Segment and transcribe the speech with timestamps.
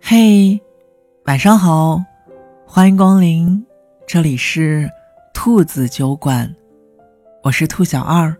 [0.00, 0.60] 嘿，
[1.24, 2.02] 晚上好，
[2.66, 3.64] 欢迎光临，
[4.06, 4.90] 这里是
[5.32, 6.54] 兔子酒馆，
[7.42, 8.36] 我是兔小二。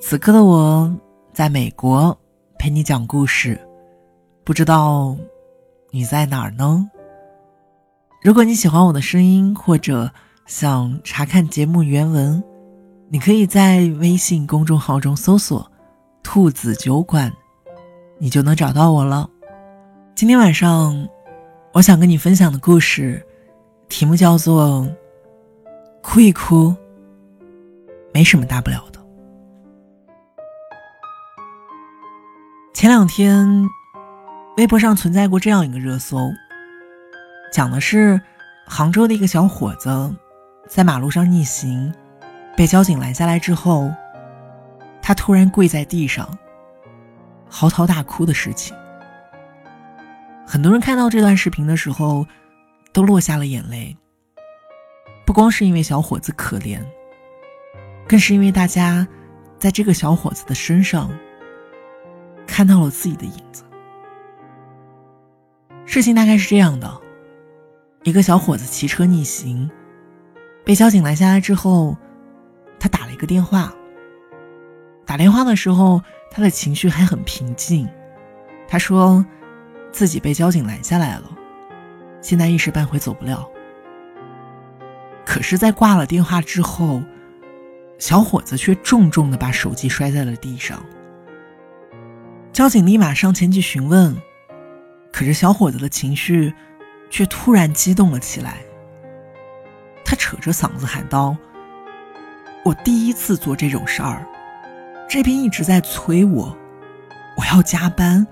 [0.00, 0.94] 此刻的我
[1.32, 2.16] 在美国
[2.58, 3.58] 陪你讲故事，
[4.44, 5.16] 不知道
[5.90, 6.88] 你在哪儿呢？
[8.22, 10.12] 如果你喜欢我的声音，或者
[10.46, 12.40] 想查看节目原文，
[13.08, 15.72] 你可以在微信公众号中搜索
[16.22, 17.32] “兔子酒馆”，
[18.18, 19.30] 你就能找到我了。
[20.14, 21.08] 今天晚上，
[21.72, 23.24] 我想跟你分享的故事，
[23.88, 24.88] 题目叫做
[26.02, 26.74] “哭一哭，
[28.12, 28.98] 没什么大不了的”。
[32.74, 33.46] 前两天，
[34.56, 36.18] 微博上存在过这样一个热搜，
[37.52, 38.20] 讲的是
[38.66, 40.12] 杭州的一个小伙子
[40.66, 41.94] 在马路上逆行，
[42.56, 43.92] 被交警拦下来之后，
[45.00, 46.28] 他突然跪在地上，
[47.48, 48.76] 嚎啕大哭的事情。
[50.46, 52.26] 很多人看到这段视频的时候，
[52.92, 53.96] 都落下了眼泪。
[55.26, 56.80] 不光是因为小伙子可怜，
[58.08, 59.06] 更是因为大家
[59.58, 61.10] 在这个小伙子的身上
[62.46, 63.62] 看到了自己的影子。
[65.84, 67.00] 事情大概是这样的：
[68.04, 69.70] 一个小伙子骑车逆行，
[70.64, 71.96] 被交警拦下来之后，
[72.80, 73.72] 他打了一个电话。
[75.04, 76.02] 打电话的时候，
[76.38, 77.88] 他的情绪还很平静。
[78.68, 79.26] 他说。
[79.90, 81.24] 自己被交警拦下来了，
[82.20, 83.48] 现在一时半会走不了。
[85.24, 87.02] 可是，在挂了电话之后，
[87.98, 90.84] 小伙子却重重的把手机摔在了地上。
[92.52, 94.14] 交警立马上前去询问，
[95.10, 96.52] 可是小伙子的情绪
[97.08, 98.58] 却突然激动了起来。
[100.04, 101.34] 他扯着嗓子喊道
[102.62, 104.24] ：“我第一次做这种事儿，
[105.08, 106.56] 这边一直在催我，
[107.36, 108.26] 我要加班。”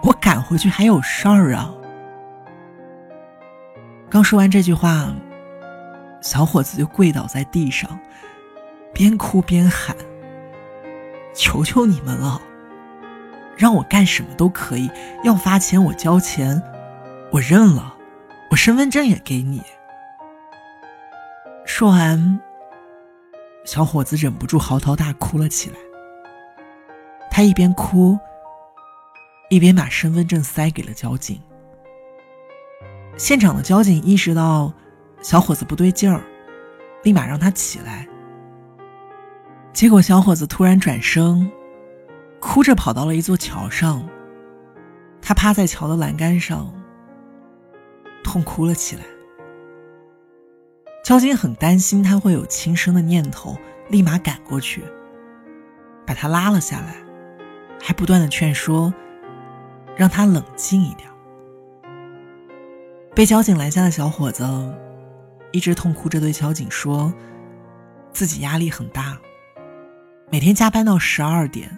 [0.00, 1.74] 我赶回去还有事儿啊！
[4.08, 5.12] 刚说完这句话，
[6.20, 7.98] 小伙子就跪倒在地上，
[8.94, 9.96] 边哭边喊
[11.34, 12.40] ：“求求你们了，
[13.56, 14.88] 让我干什么都可以，
[15.24, 16.62] 要罚钱我交钱，
[17.32, 17.96] 我认了，
[18.52, 19.60] 我身份证也给你。”
[21.66, 22.38] 说完，
[23.64, 25.76] 小伙子忍不住嚎啕大哭了起来。
[27.38, 28.18] 他一边哭。
[29.48, 31.40] 一边把身份证塞给了交警。
[33.16, 34.72] 现场的交警意识到
[35.22, 36.20] 小伙子不对劲儿，
[37.04, 38.08] 立马让他起来。
[39.72, 41.48] 结果小伙子突然转身，
[42.40, 44.04] 哭着跑到了一座桥上。
[45.22, 46.74] 他趴在桥的栏杆上，
[48.24, 49.02] 痛哭了起来。
[51.04, 53.56] 交警很担心他会有轻生的念头，
[53.90, 54.82] 立马赶过去，
[56.04, 56.96] 把他拉了下来，
[57.80, 58.92] 还不断的劝说。
[59.96, 61.10] 让他冷静一点。
[63.16, 64.46] 被交警拦下的小伙子
[65.50, 67.12] 一直痛哭着对交警说
[68.14, 69.18] ：“自己压力很大，
[70.30, 71.76] 每天加班到十二点，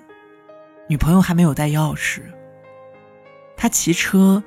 [0.86, 2.20] 女朋友还没有带钥匙。
[3.56, 4.44] 他骑车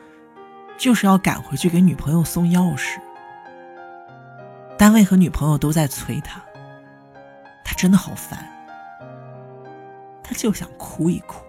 [0.77, 2.99] 就是要赶回去给女朋友送钥匙。
[4.77, 6.39] 单位和女朋友都在催他，
[7.65, 8.52] 他真的好烦，
[10.33, 11.45] 就想哭一哭。”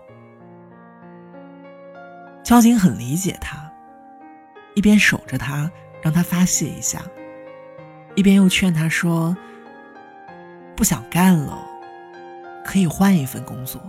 [2.44, 3.72] 交警很理解他，
[4.74, 5.70] 一边守着他，
[6.02, 7.00] 让他发泄一下，
[8.14, 9.34] 一边又劝他说
[10.76, 11.66] ：“不想干了，
[12.62, 13.80] 可以换一份工作，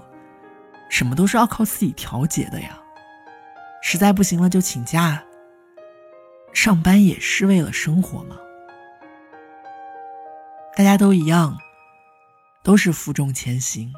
[0.90, 2.80] 什么都是要靠自己调节的呀。
[3.82, 5.22] 实在不行了就请假。
[6.54, 8.38] 上班也是为了生活嘛。
[10.78, 11.58] 大家都一样，
[12.64, 13.94] 都是负重前行。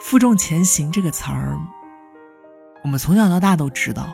[0.00, 1.58] 负重前行这个词儿。”
[2.82, 4.08] 我们从小到大都知道，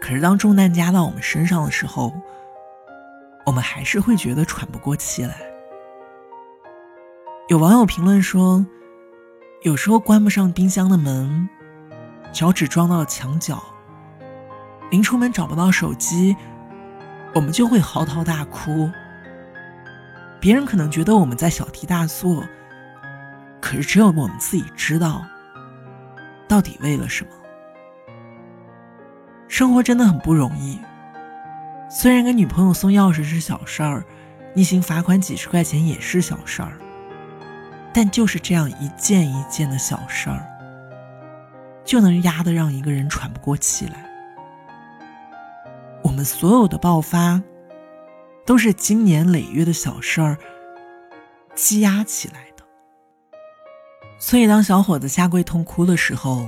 [0.00, 2.12] 可是当重担加到我们身上的时候，
[3.46, 5.36] 我们还是会觉得喘不过气来。
[7.48, 8.66] 有网友评论说，
[9.62, 11.48] 有时候关不上冰箱的门，
[12.32, 13.62] 脚趾撞到了墙角，
[14.90, 16.36] 临出门找不到手机，
[17.32, 18.90] 我们就会嚎啕大哭。
[20.40, 22.44] 别人可能觉得我们在小题大做，
[23.60, 25.24] 可是只有我们自己知道。
[26.48, 27.30] 到底为了什么？
[29.46, 30.80] 生活真的很不容易。
[31.88, 34.04] 虽然给女朋友送钥匙是小事儿，
[34.54, 36.78] 逆行罚款几十块钱也是小事儿，
[37.92, 40.44] 但就是这样一件一件的小事儿，
[41.84, 44.04] 就能压得让一个人喘不过气来。
[46.02, 47.42] 我们所有的爆发，
[48.44, 50.36] 都是经年累月的小事儿
[51.54, 52.46] 积压起来。
[54.22, 56.46] 所以，当小伙子下跪痛哭的时候，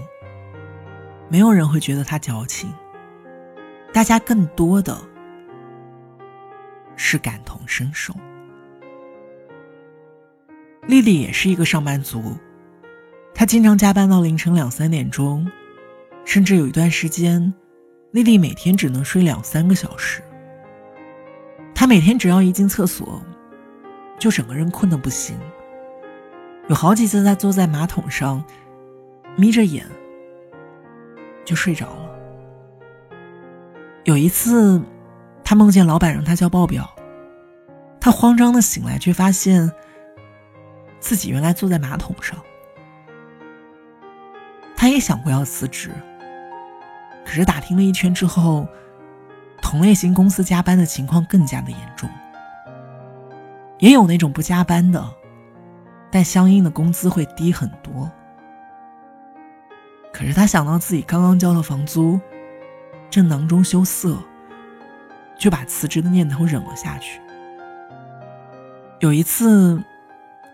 [1.31, 2.71] 没有人会觉得他矫情，
[3.95, 4.97] 大家更多的
[6.97, 8.15] 是感同身受。
[10.87, 12.37] 丽丽也是一个上班族，
[13.33, 15.51] 她经常加班到凌晨两三点钟，
[16.27, 17.55] 甚至有一段时间，
[18.11, 20.21] 丽丽每天只能睡两三个小时。
[21.75, 23.23] 她每天只要一进厕所，
[24.19, 25.35] 就整个人困得不行。
[26.69, 28.43] 有好几次，他坐在马桶上，
[29.37, 29.85] 眯着眼
[31.45, 32.11] 就睡着了。
[34.05, 34.81] 有一次，
[35.45, 36.89] 他梦见老板让他交报表，
[38.01, 39.71] 他慌张的醒来，却发现。
[41.01, 42.39] 自己原来坐在马桶上，
[44.77, 45.91] 他也想过要辞职，
[47.25, 48.69] 可是打听了一圈之后，
[49.61, 52.09] 同类型公司加班的情况更加的严重，
[53.81, 55.05] 也有那种不加班的，
[56.13, 58.09] 但相应的工资会低很多。
[60.13, 62.21] 可是他想到自己刚刚交了房租，
[63.11, 64.17] 正囊中羞涩，
[65.37, 67.21] 就把辞职的念头忍了下去。
[69.01, 69.83] 有一次。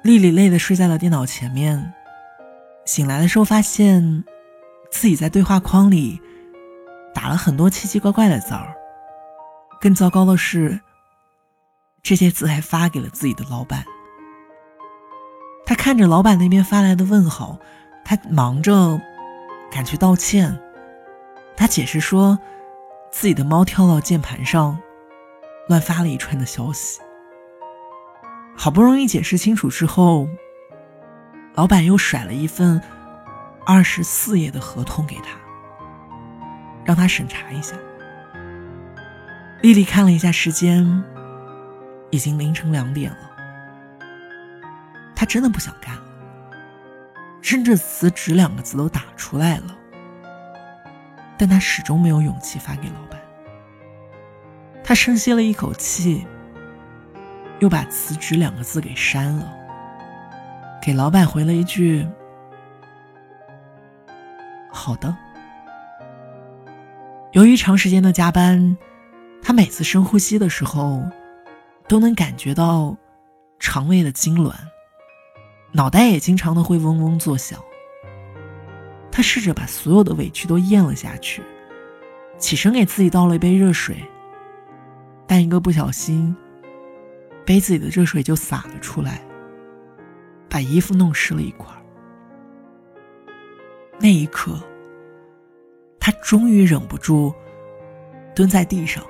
[0.05, 1.93] 丽丽累得睡在了电脑前面，
[2.87, 4.25] 醒来的时候发现，
[4.93, 6.23] 自己在对话框里
[7.13, 8.73] 打了很多奇奇怪怪的字儿。
[9.81, 10.81] 更糟糕的是，
[12.01, 13.85] 这些字还发给了自己的老板。
[15.69, 17.59] 他看着老板那边发来的问号，
[18.03, 18.99] 他忙着
[19.71, 20.59] 赶去道歉。
[21.59, 22.39] 他解释说，
[23.13, 24.79] 自己的猫跳到键盘上，
[25.69, 27.03] 乱发了一串的消息。
[28.57, 30.27] 好不容易解释清楚之后，
[31.55, 32.81] 老板又甩了一份
[33.67, 35.39] 二十四页的合同给他，
[36.83, 37.77] 让他审查一下。
[39.61, 41.05] 丽丽看了一下时间，
[42.09, 43.28] 已经凌晨两点了。
[45.21, 46.03] 他真的不想干了，
[47.43, 49.77] 甚至辞职两个字都打出来了，
[51.37, 53.21] 但他始终没有勇气发给老板。
[54.85, 56.25] 他深吸了一口气。
[57.59, 59.53] 又把辞职两个字给删了，
[60.81, 62.07] 给老板回了一句
[64.71, 65.13] ：“好的。”
[67.35, 68.77] 由于长时间的加班，
[69.43, 71.03] 他每次深呼吸的时候，
[71.89, 72.97] 都能感觉到
[73.59, 74.55] 肠胃的痉挛，
[75.73, 77.63] 脑袋也经常的会嗡嗡作响。
[79.11, 81.43] 他试着把所有的委屈都咽了下去，
[82.39, 83.97] 起身给自己倒了一杯热水，
[85.27, 86.35] 但一个不小心。
[87.45, 89.23] 杯子里的热水就洒了出来，
[90.49, 91.67] 把衣服弄湿了一块。
[93.99, 94.63] 那一刻，
[95.99, 97.35] 他终于忍不住
[98.37, 99.03] 蹲在地上，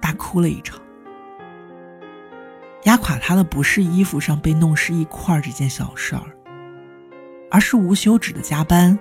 [0.00, 0.80] 大哭了一场。
[2.84, 6.22] 压垮他的不是衣服上被弄湿一块这件小事儿，
[7.50, 8.98] 而是无休止的加班，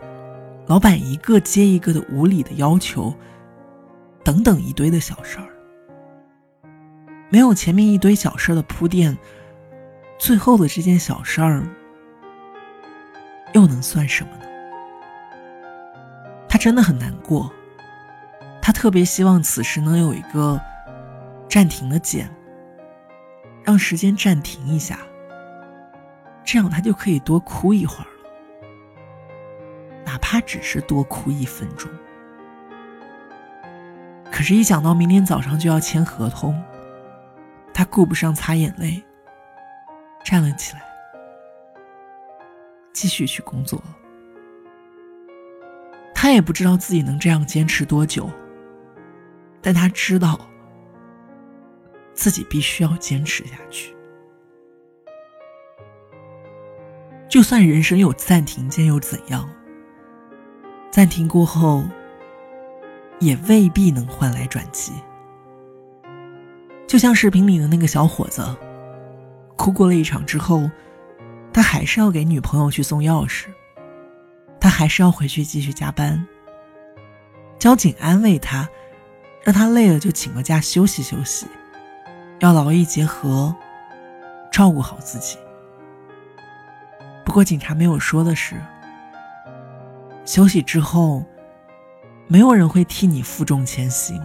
[0.66, 3.14] 老板一个接一个的无理的要求，
[4.24, 5.48] 等等一堆的小事儿。
[7.30, 9.18] 没有前面一堆小事的铺垫，
[10.18, 11.64] 最后的这件小事儿
[13.54, 14.46] 又能算什么呢？
[16.50, 17.52] 他真的很难过，
[18.62, 20.60] 他特别希望此时能有一个
[21.50, 22.34] 暂停的键，
[23.68, 24.98] 让时间暂停一下，
[26.46, 28.70] 这样他就可以多哭一会儿了，
[30.06, 31.92] 哪怕只是多哭一分钟。
[34.32, 36.58] 可是，一想到明天早上就要签合同，
[37.74, 39.04] 他顾不上擦眼泪，
[40.24, 40.82] 站了起来，
[42.94, 43.84] 继续去工作。
[46.16, 48.32] 他也不知道自己能这样坚持多久，
[49.62, 50.40] 但他知道
[52.18, 53.96] 自己必须要坚持下去。
[57.30, 59.48] 就算人生有暂停键又怎样？
[60.90, 61.86] 暂停过后，
[63.20, 64.92] 也未必能换来转机。
[66.88, 68.44] 就像视频里的那个小伙子，
[69.56, 70.70] 哭过了一场之后，
[71.54, 73.46] 他还是要给女朋友去送钥匙，
[74.60, 76.26] 他还是要回去继续加班。
[77.60, 78.68] 交警安慰他，
[79.44, 81.46] 让他累了就请个假休息休息，
[82.40, 83.56] 要劳逸结合，
[84.52, 85.38] 照顾好自己。
[87.26, 88.56] 不过警察没有说的是，
[90.26, 91.24] 休息之后，
[92.28, 94.22] 没有人会替你负重前行，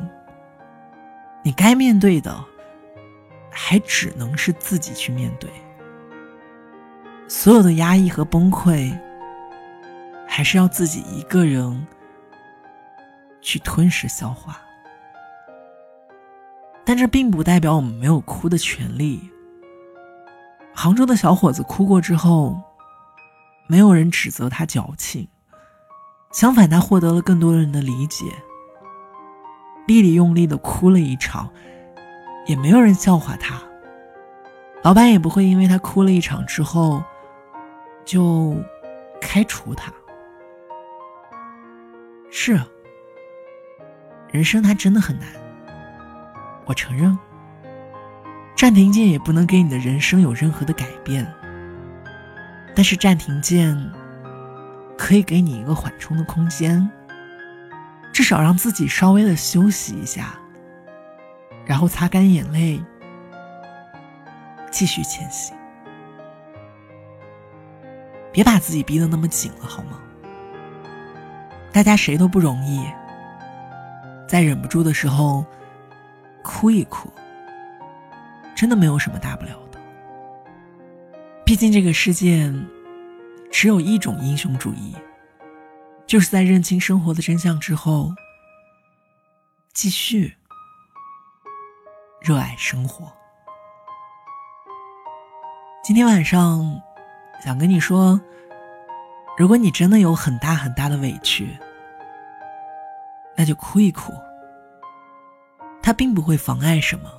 [1.42, 2.45] 你该面对的。
[3.54, 5.50] 还只能是自己去面对，
[7.28, 8.99] 所有的压抑和崩溃，
[10.26, 11.87] 还是要自己一个人
[13.42, 14.59] 去吞噬消化。
[16.84, 19.20] 但这并不代表我们没有哭的权利。
[20.74, 22.60] 杭州的小伙子哭过之后，
[23.66, 25.28] 没有人指责他矫情，
[26.32, 28.24] 相反，他获得了更多人的理解。
[29.86, 31.50] 丽丽用力的哭了一场，
[32.46, 33.60] 也没有人笑话她。
[34.82, 37.02] 老板也不会因为她哭了一场之后，
[38.04, 38.56] 就
[39.20, 39.92] 开除她。
[42.30, 42.58] 是，
[44.30, 45.28] 人生它真的很难，
[46.64, 47.19] 我承认。
[48.57, 51.26] 暂停键也不能给你的人生有任何的改变，
[52.76, 53.76] 但是暂停键
[54.97, 56.88] 可以给你一个缓冲的空间，
[58.12, 60.38] 至少让自己稍微的休息一下，
[61.66, 62.81] 然后擦干眼泪，
[64.71, 65.57] 继续前行。
[68.31, 69.99] 别把自己逼得那么紧了，好吗？
[71.73, 72.87] 大家谁都不容易，
[74.28, 75.45] 在忍不住的时候，
[76.42, 77.11] 哭一哭。
[78.54, 79.80] 真的没有什么大不了的。
[81.44, 82.52] 毕竟这个世界
[83.50, 84.94] 只有一种英雄主义，
[86.06, 88.12] 就是在认清生活的真相之后，
[89.72, 90.37] 继续
[92.20, 93.12] 热爱生活。
[95.82, 96.80] 今天晚上
[97.42, 98.20] 想跟你说，
[99.37, 101.58] 如果你真的有很大很大的委屈，
[103.34, 104.12] 那就哭一哭，
[105.82, 107.10] 它并不会妨碍什么。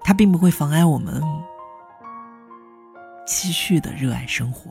[0.00, 1.22] 它并不会妨碍我们
[3.26, 4.70] 继续的热爱生活。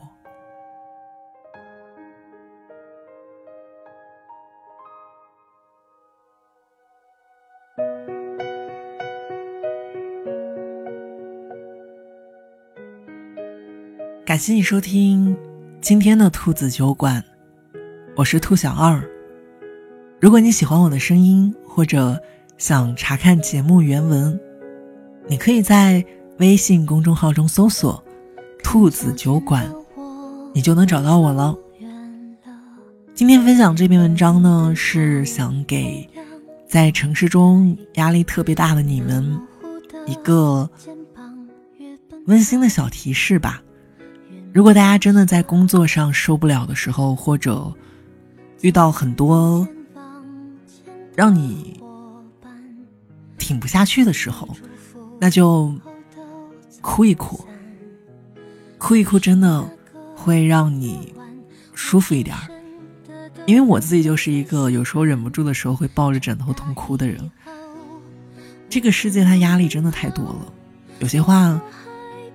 [14.24, 15.36] 感谢你收听
[15.80, 17.24] 今天的兔子酒馆，
[18.16, 19.02] 我是兔小二。
[20.20, 22.20] 如果你喜欢我的声音，或者
[22.58, 24.38] 想查看节目原文。
[25.28, 26.04] 你可以在
[26.38, 28.02] 微信公众号中搜索
[28.64, 29.72] “兔子酒馆”，
[30.52, 31.56] 你就能找到我了。
[33.14, 36.08] 今天分享这篇文章呢，是想给
[36.66, 39.40] 在城市中压力特别大的你们
[40.06, 40.68] 一个
[42.26, 43.62] 温馨的小提示吧。
[44.52, 47.72] 如果大家真的在工作上受不了的时候，或者
[48.62, 49.66] 遇到很多
[51.14, 51.80] 让你
[53.38, 54.48] 挺不下去的时候，
[55.18, 55.74] 那就
[56.80, 57.44] 哭一哭，
[58.76, 59.68] 哭一哭，真的
[60.14, 61.14] 会让你
[61.74, 62.42] 舒服一点儿。
[63.46, 67.30] 因为我自己就是一个有时候忍不住的时候会抱着枕头痛哭的人。
[68.68, 70.52] 这个世界它压力真的太多了，
[70.98, 71.58] 有些话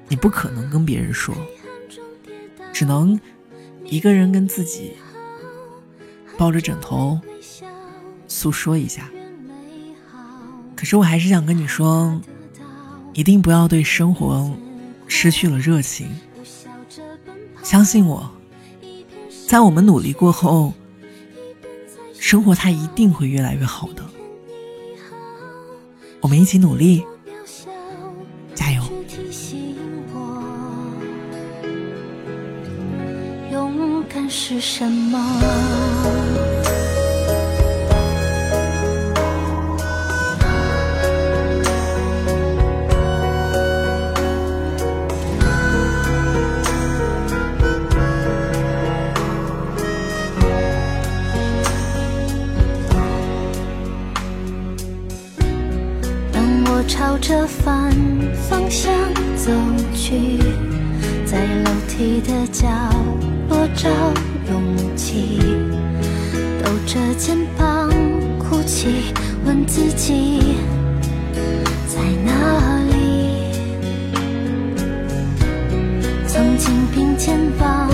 [0.08, 1.36] 你不可能跟别人说，
[2.74, 3.20] 只能
[3.86, 4.94] 一个人跟自己
[6.36, 7.20] 抱着枕头
[8.28, 9.08] 诉说一下。
[10.76, 12.20] 可是我还是想跟你说。
[13.16, 14.50] 一定不要对生活
[15.08, 16.08] 失去了热情。
[17.62, 18.28] 相信我，
[19.48, 20.74] 在我们努力过后，
[22.20, 24.04] 生活它一定会越来越好的。
[26.22, 27.06] 我们一起努力，
[28.56, 28.82] 加油！
[33.52, 36.33] 勇敢是什么？
[56.88, 57.92] 朝着反
[58.50, 58.94] 方向
[59.36, 59.52] 走
[59.94, 60.38] 去，
[61.26, 62.68] 在楼梯的角
[63.50, 63.90] 落找
[64.50, 65.40] 勇气，
[66.64, 67.90] 抖着肩膀
[68.38, 69.14] 哭泣，
[69.46, 70.56] 问自己
[71.88, 72.94] 在哪里？
[76.28, 77.90] 曾经并肩往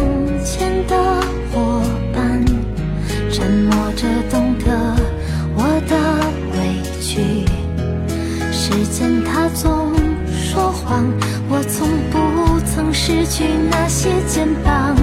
[13.29, 14.95] 去那些肩膀。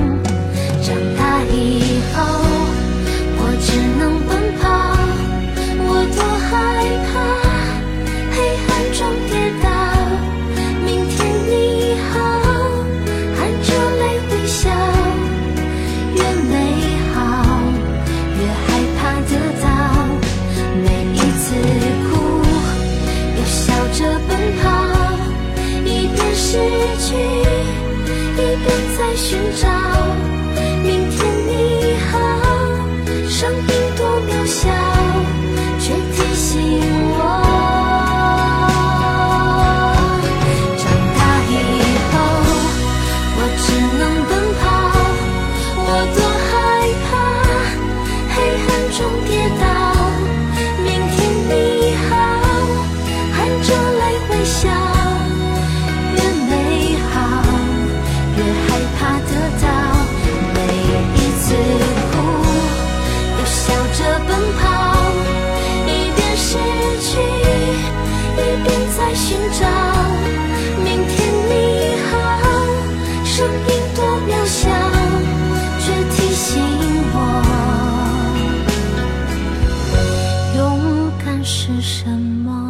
[0.82, 1.54] 长大以
[2.12, 2.16] 后，
[3.38, 3.68] 我只
[3.98, 4.30] 能奔
[4.60, 4.64] 跑，
[5.88, 6.50] 我多害
[6.84, 6.95] 怕
[49.48, 49.95] 中跌倒。
[81.48, 82.65] 是什么？